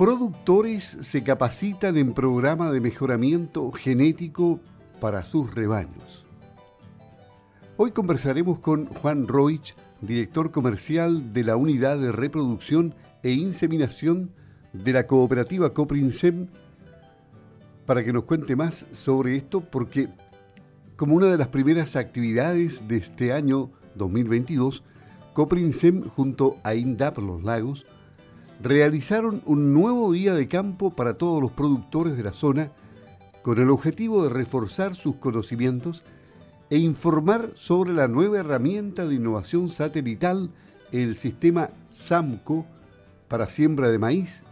[0.00, 4.58] Productores se capacitan en programa de mejoramiento genético
[4.98, 6.24] para sus rebaños.
[7.76, 14.30] Hoy conversaremos con Juan Roich, director comercial de la Unidad de Reproducción e Inseminación
[14.72, 16.46] de la cooperativa Coprinsem,
[17.84, 20.08] para que nos cuente más sobre esto, porque
[20.96, 24.82] como una de las primeras actividades de este año 2022,
[25.34, 27.84] Coprinsem junto a INDAP Los Lagos
[28.62, 32.70] realizaron un nuevo día de campo para todos los productores de la zona
[33.42, 36.04] con el objetivo de reforzar sus conocimientos
[36.68, 40.50] e informar sobre la nueva herramienta de innovación satelital,
[40.92, 42.66] el sistema SAMCO
[43.28, 44.42] para siembra de maíz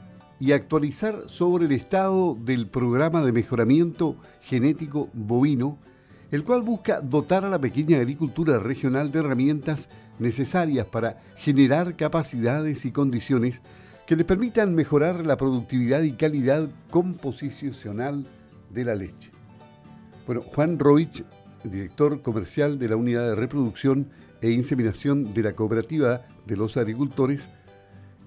[0.40, 5.78] y actualizar sobre el estado del programa de mejoramiento genético bovino,
[6.30, 12.84] el cual busca dotar a la pequeña agricultura regional de herramientas necesarias para generar capacidades
[12.84, 13.60] y condiciones
[14.08, 18.24] que les permitan mejorar la productividad y calidad composicional
[18.70, 19.30] de la leche.
[20.27, 21.27] Bueno, Juan Roich,
[21.62, 24.08] director comercial de la Unidad de Reproducción
[24.41, 27.50] e Inseminación de la Cooperativa de los Agricultores,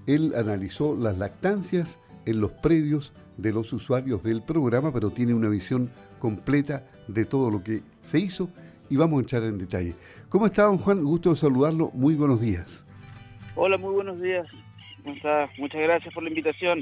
[0.06, 5.50] él analizó las lactancias en los predios de los usuarios del programa, pero tiene una
[5.50, 8.50] visión completa de todo lo que se hizo
[8.88, 9.96] y vamos a entrar en detalle.
[10.30, 11.04] ¿Cómo está, don Juan?
[11.04, 11.90] Gusto de saludarlo.
[11.96, 12.86] Muy buenos días.
[13.56, 14.48] Hola, muy buenos días.
[15.04, 16.80] Muchas gracias por la invitación.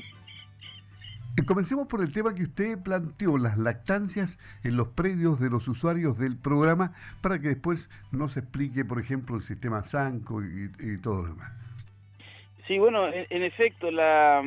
[1.37, 5.67] Eh, comencemos por el tema que usted planteó, las lactancias en los predios de los
[5.67, 11.21] usuarios del programa, para que después nos explique, por ejemplo, el sistema SANCO y todo
[11.21, 11.51] lo demás.
[12.69, 14.43] Sí, bueno, en, efecto, la,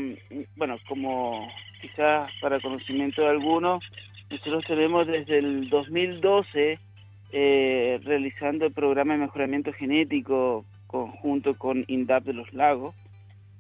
[0.54, 1.48] bueno, como
[1.80, 3.82] quizás para conocimiento de algunos,
[4.30, 6.78] nosotros tenemos desde el 2012
[7.32, 12.94] eh, realizando el programa de mejoramiento genético conjunto con INDAP de los Lagos.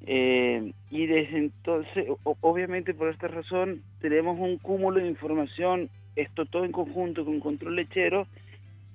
[0.06, 6.64] Eh, y desde entonces, obviamente por esta razón, tenemos un cúmulo de información, esto todo
[6.64, 8.26] en conjunto con control lechero.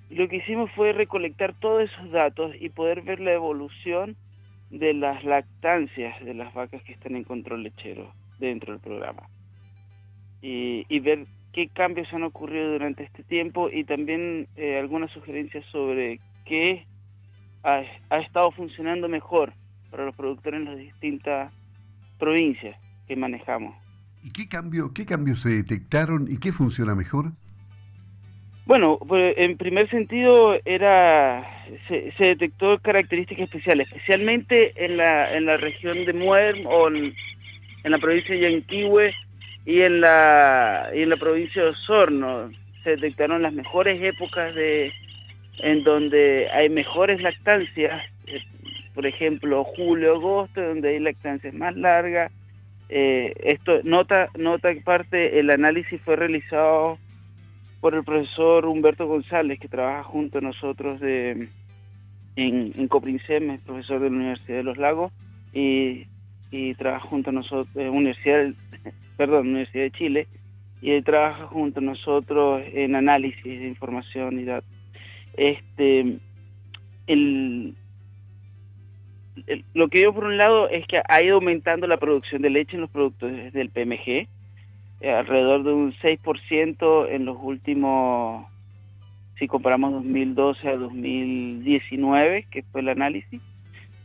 [0.09, 4.16] Y lo que hicimos fue recolectar todos esos datos y poder ver la evolución
[4.69, 9.29] de las lactancias de las vacas que están en control lechero dentro del programa.
[10.41, 16.19] Y, ver qué cambios han ocurrido durante este tiempo y también eh, algunas sugerencias sobre
[16.45, 16.85] qué
[17.63, 17.84] ha,
[18.19, 19.53] estado funcionando mejor
[19.90, 21.52] para los productores en las distintas
[22.20, 22.78] provincias
[23.08, 23.75] que manejamos.
[24.24, 27.31] ¿Y qué, cambio, qué cambios se detectaron y qué funciona mejor?
[28.66, 31.48] Bueno, pues, en primer sentido era
[31.88, 37.14] se, detectó características especiales, especialmente en la, en la región de Muer o en,
[37.84, 39.14] la provincia de Yanquihue
[39.66, 42.52] y en la, y en la provincia de Osorno.
[42.84, 44.92] Se detectaron las mejores épocas de
[45.59, 48.04] en donde hay mejores lactancias,
[48.97, 52.31] por ejemplo, julio, agosto, donde hay lactancias más largas.
[52.90, 56.97] Eh, esto nota, nota que parte el análisis fue realizado
[57.80, 61.47] por el profesor Humberto González, que trabaja junto a nosotros de,
[62.38, 65.12] en, en Coprincem, es profesor de la Universidad de los Lagos,
[65.53, 66.07] y,
[66.80, 68.52] trabaja junto a nosotros, en Universidad,
[69.16, 70.28] perdón, Universidad de Chile,
[70.81, 74.72] y él trabaja junto a nosotros en análisis de información y datos.
[75.34, 76.18] Este,
[77.06, 77.75] el,
[79.74, 82.75] lo que veo por un lado es que ha ido aumentando la producción de leche
[82.75, 84.28] en los productos del PMG,
[85.00, 88.46] eh, alrededor de un 6% en los últimos,
[89.38, 93.42] si comparamos 2012 a 2019, que fue el análisis.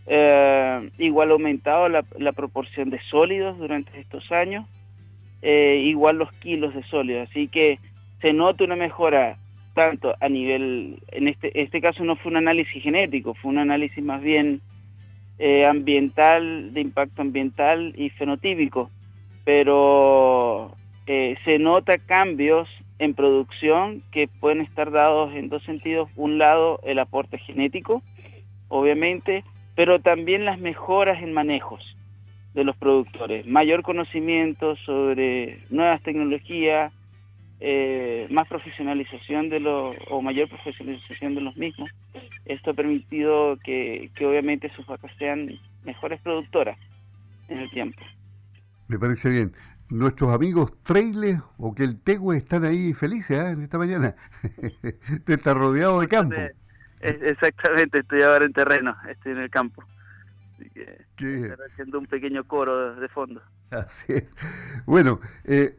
[0.06, 4.66] Eh, igual ha aumentado la, proporción de sólidos durante estos años,
[5.40, 7.78] eh, igual los kilos de sólidos, así que
[8.20, 9.38] se nota una mejora
[9.74, 14.04] tanto a nivel, en este, este caso no fue un análisis genético, fue un análisis
[14.04, 14.60] más bien
[15.66, 18.90] ambiental, de impacto ambiental y fenotípico,
[19.44, 20.76] pero
[21.06, 26.08] eh, se nota cambios en producción que pueden estar dados en dos sentidos.
[26.14, 28.02] Un lado, el aporte genético,
[28.68, 29.44] obviamente,
[29.74, 31.82] pero también las mejoras en manejos
[32.54, 33.46] de los productores.
[33.46, 36.92] Mayor conocimiento sobre nuevas tecnologías,
[37.64, 41.90] eh, más profesionalización de los, o mayor profesionalización de los mismos.
[42.44, 45.48] Esto ha permitido que, que obviamente sus vacas sean
[45.84, 46.76] mejores productoras
[47.48, 48.02] en el tiempo.
[48.88, 49.52] Me parece bien
[49.90, 53.50] nuestros amigos trailes o que el Tegüe están ahí felices ¿eh?
[53.50, 54.16] en esta mañana.
[55.24, 56.36] Te está rodeado de campo.
[57.00, 59.84] Exactamente, estoy ahora en terreno, estoy en el campo.
[60.54, 63.40] Así que haciendo un pequeño coro de fondo.
[63.70, 64.24] Así es.
[64.86, 65.76] Bueno, eh,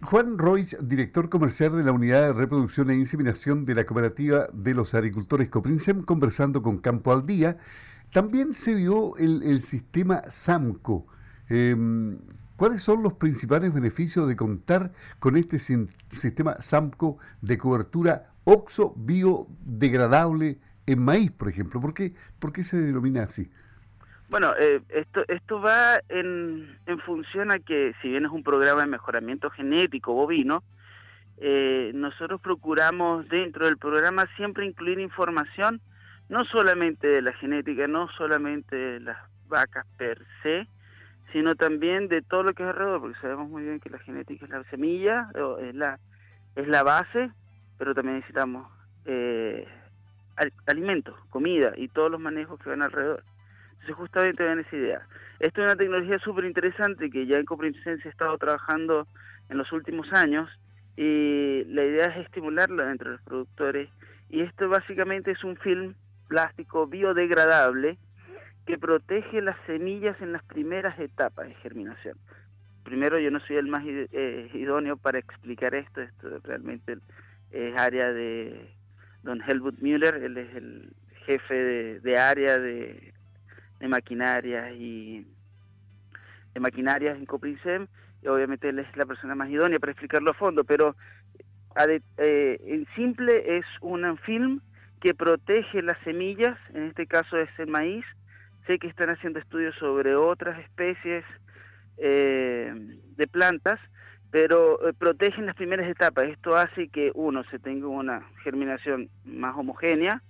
[0.00, 4.72] Juan Roig, director comercial de la Unidad de Reproducción e Inseminación de la Cooperativa de
[4.72, 7.58] los Agricultores Coprinsem, conversando con Campo al Día.
[8.12, 11.04] También se vio el, sistema SAMCO.
[11.48, 11.76] Eh,
[12.56, 20.60] ¿Cuáles son los principales beneficios de contar con este sistema SAMCO de cobertura oxo biodegradable
[20.86, 21.80] en maíz, por ejemplo?
[21.80, 23.50] ¿Por qué, por qué se denomina así?
[24.28, 28.82] Bueno, eh, esto, esto va en, en función a que, si bien es un programa
[28.82, 30.62] de mejoramiento genético bovino,
[31.38, 35.80] eh, nosotros procuramos dentro del programa siempre incluir información,
[36.28, 39.16] no solamente de la genética, no solamente de las
[39.48, 40.66] vacas per se,
[41.32, 44.44] sino también de todo lo que es alrededor, porque sabemos muy bien que la genética
[44.44, 45.30] es la semilla,
[45.60, 45.98] es la,
[46.54, 47.30] es la base,
[47.78, 48.70] pero también necesitamos
[49.06, 49.66] eh,
[50.66, 53.22] alimentos, comida y todos los manejos que van alrededor.
[53.80, 55.06] Entonces justamente ven esa idea.
[55.40, 59.06] Esto es una tecnología súper interesante que ya en Coprimsen se ha estado trabajando
[59.48, 60.50] en los últimos años
[60.96, 63.88] y la idea es estimularla dentro de los productores
[64.30, 65.94] y esto básicamente es un film
[66.26, 67.98] plástico biodegradable
[68.66, 72.18] que protege las semillas en las primeras etapas de germinación.
[72.84, 76.98] Primero, yo no soy el más eh, idóneo para explicar esto, esto realmente
[77.50, 78.70] es área de
[79.22, 80.92] don Helmut Müller, él es el
[81.24, 83.14] jefe de, área de,
[83.86, 85.24] maquinarias y
[86.54, 87.86] de maquinarias en Coprinsem,
[88.22, 90.96] y obviamente él es la persona más idónea para explicarlo a fondo, pero
[92.16, 94.60] eh, en simple es un film
[95.00, 98.04] que protege las semillas, en este caso es el maíz,
[98.68, 101.24] Sé que están haciendo estudios sobre otras especies
[101.96, 102.70] eh,
[103.16, 103.80] de plantas,
[104.30, 106.28] pero eh, protegen las primeras etapas.
[106.28, 110.22] Esto hace que, uno, se tenga una germinación más homogénea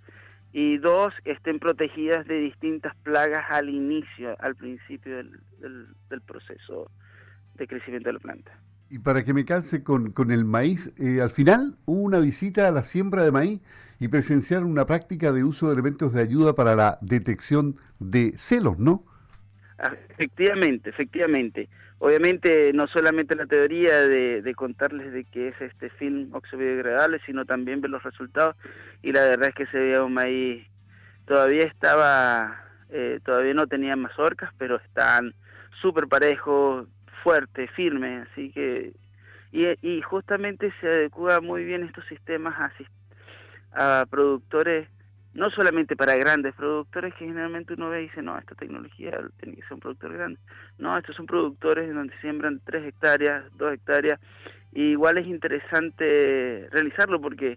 [0.60, 6.90] y dos, estén protegidas de distintas plagas al inicio, al principio del, proceso
[7.54, 8.58] de crecimiento de la planta.
[8.90, 12.66] Y para que me calce con, con el maíz, eh, al final hubo una visita
[12.66, 13.60] a la siembra de maíz
[14.00, 18.80] y presenciar una práctica de uso de elementos de ayuda para la detección de celos,
[18.80, 19.04] ¿no?
[19.78, 21.68] Efectivamente, efectivamente.
[22.00, 27.80] Obviamente no solamente la teoría de, contarles de qué es este film oxobiodegradable, sino también
[27.80, 28.56] ver los resultados
[29.02, 30.66] y la verdad es que se veía un maíz,
[31.26, 35.34] todavía estaba, eh, todavía no tenía mazorcas, pero están
[35.80, 36.86] súper parejos,
[37.22, 38.92] fuertes, firmes, así que,
[39.50, 42.54] y, y justamente se adecua muy bien estos sistemas
[43.72, 44.88] a, a productores,
[45.38, 49.54] no solamente para grandes productores que generalmente uno ve y dice, no, esta tecnología tiene
[49.54, 50.40] que ser un productor grande.
[50.78, 54.20] No, estos son productores en donde siembran 3 hectáreas, 2 hectáreas,
[54.72, 57.56] y igual es interesante realizarlo porque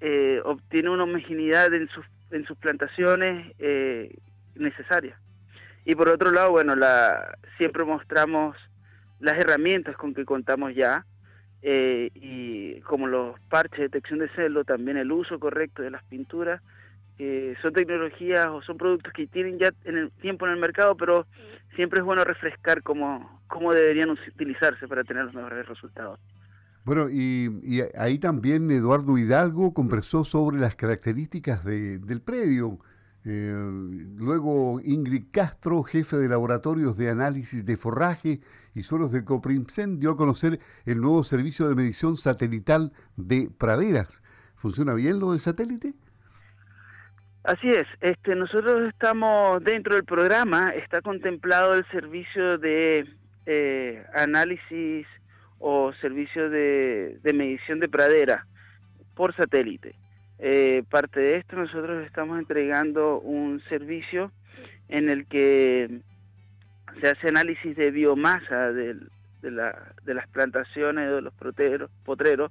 [0.00, 4.16] eh, obtiene una homogeneidad en sus, en sus plantaciones eh,
[4.54, 5.18] necesaria.
[5.84, 8.56] Y por otro lado, bueno, la, siempre mostramos
[9.20, 11.04] las herramientas con que contamos ya,
[11.62, 16.02] eh, y como los parches de detección de celo, también el uso correcto de las
[16.04, 16.60] pinturas,
[17.62, 21.24] son tecnologías o son productos que tienen ya en el tiempo en el mercado, pero
[21.76, 26.18] siempre es bueno refrescar cómo, cómo deberían utilizarse para tener los mejores resultados.
[26.84, 32.78] Bueno, y, ahí también Eduardo Hidalgo conversó sobre las características del predio.
[33.24, 33.54] Eh,
[34.16, 38.40] luego Ingrid Castro, jefe de laboratorios de análisis de forraje
[38.74, 44.22] y suelos de Coprimsen, dio a conocer el nuevo servicio de medición satelital de praderas.
[44.56, 45.94] ¿Funciona bien lo del satélite?
[47.44, 53.08] Así es, este, nosotros estamos dentro del programa, está contemplado el servicio de
[53.46, 55.06] eh, análisis
[55.58, 58.46] o servicio de medición de pradera
[59.14, 59.96] por satélite.
[60.44, 64.32] Eh, parte de esto nosotros estamos entregando un servicio
[64.88, 66.00] en el que
[67.00, 68.96] se hace análisis de biomasa de,
[69.40, 72.50] las plantaciones de los potreros,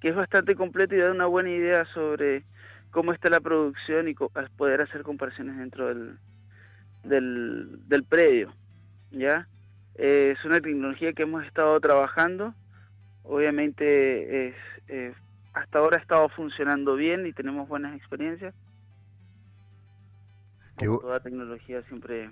[0.00, 2.42] que es bastante completo y da una buena idea sobre
[2.90, 6.18] cómo está la producción y poder hacer comparaciones dentro del,
[7.04, 8.52] del, predio.
[9.12, 9.46] ¿ya?
[9.94, 12.52] Eh, es una tecnología que hemos estado trabajando,
[13.22, 15.14] obviamente es
[15.58, 18.54] hasta ahora ha estado funcionando bien y tenemos buenas experiencias.
[20.76, 22.30] Como toda tecnología siempre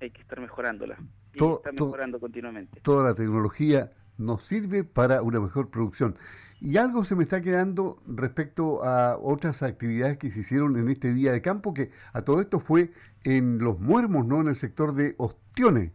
[0.00, 0.96] hay que estar mejorándola.
[1.34, 2.80] Y está mejorando continuamente.
[2.80, 6.16] Toda la tecnología nos sirve para una mejor producción.
[6.60, 11.12] Y algo se me está quedando respecto a otras actividades que se hicieron en este
[11.12, 12.90] día de campo, que a todo esto fue
[13.24, 14.40] en Los Muermos, ¿no?
[14.40, 15.92] En el sector de Ostiones.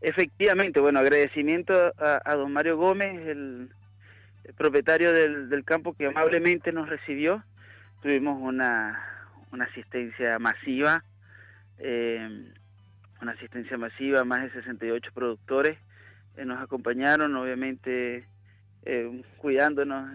[0.00, 3.70] Efectivamente, bueno, agradecimiento a, a don Mario Gómez, el
[4.56, 7.42] propietario del, campo que amablemente nos recibió.
[8.02, 9.02] Tuvimos una,
[9.60, 11.02] asistencia masiva,
[11.78, 12.52] eh,
[13.22, 15.78] una asistencia masiva, más de 68 productores
[16.36, 18.26] eh, nos acompañaron, obviamente
[18.84, 20.10] eh, cuidándonos,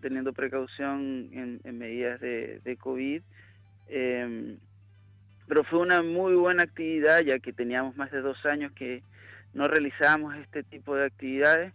[0.00, 3.22] teniendo precaución en, medidas de, COVID.
[5.46, 9.02] pero fue una muy buena actividad ya que teníamos más de dos años que
[9.52, 11.72] no realizábamos este tipo de actividades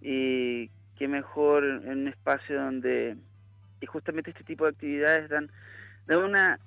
[0.00, 3.16] y qué mejor en un espacio donde
[3.80, 5.50] y justamente este tipo de actividades dan,
[6.06, 6.58] dan una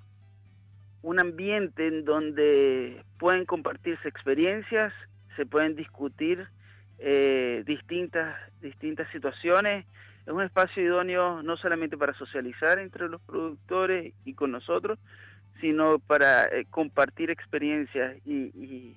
[1.02, 4.94] un ambiente en donde pueden compartirse experiencias,
[5.36, 6.48] se pueden discutir
[7.00, 9.86] eh, distintas, distintas situaciones.
[10.26, 15.00] Es un espacio idóneo no solamente para socializar entre los productores y con nosotros,
[15.62, 18.96] sino para eh, compartir experiencias y,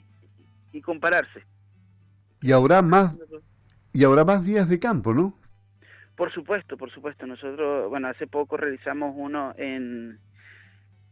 [0.72, 1.44] y, compararse.
[2.40, 3.14] Y habrá más
[3.92, 5.38] y habrá más días de campo, ¿no?
[6.16, 7.26] Por supuesto, por supuesto.
[7.26, 10.18] Nosotros, bueno, hace poco realizamos uno en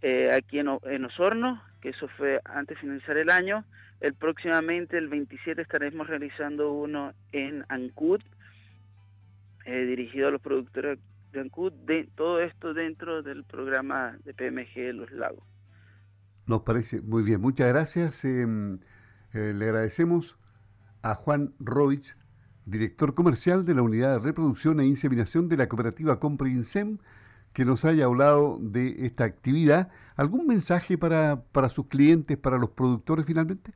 [0.03, 3.65] eh, aquí en, en, Osorno, que eso fue antes de finalizar el año.
[4.01, 8.21] El próximamente, el 27, estaremos realizando uno en Ancud,
[9.67, 10.99] eh, dirigido a los productores
[11.33, 15.45] de Ancud, de, todo esto dentro del programa de PMG Los Lagos.
[16.47, 17.41] Nos parece muy bien.
[17.41, 18.25] Muchas gracias.
[18.25, 18.81] Em,
[19.35, 20.39] eh, le agradecemos
[21.03, 22.17] a Juan Rovich,
[22.71, 26.99] director comercial de la Unidad de Reproducción e Inseminación de la cooperativa Comprinsem,
[27.53, 29.91] que nos haya hablado de esta actividad.
[30.17, 33.73] ¿Algún mensaje para, para sus clientes, para los productores finalmente?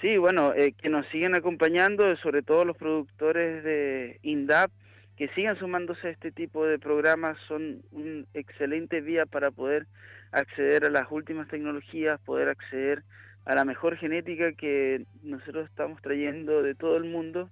[0.00, 4.70] Sí, bueno, eh, que nos sigan acompañando, sobre todo los productores de INDAP,
[5.16, 9.86] que sigan sumándose a este tipo de programas, son un excelente vía para poder
[10.32, 13.02] acceder a las últimas tecnologías, poder acceder
[13.44, 17.50] a la mejor genética que nosotros estamos trayendo de todo el mundo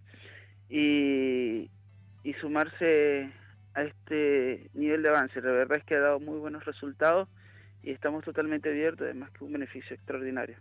[0.68, 1.70] y,
[2.24, 3.30] y sumarse
[3.74, 5.40] a este nivel de avance.
[5.40, 7.28] La verdad es que ha dado muy buenos resultados
[7.82, 10.56] y estamos totalmente abiertos, además que un beneficio extraordinario.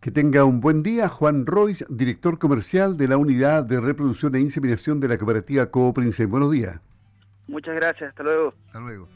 [0.00, 4.40] Que tenga un buen día, Juan Royce, director comercial de la Unidad de Reproducción e
[4.40, 6.26] Inseminación de la Cooperativa Cooprince.
[6.26, 6.80] Buenos días.
[7.46, 8.54] Muchas gracias, hasta luego.
[8.66, 9.08] Hasta luego.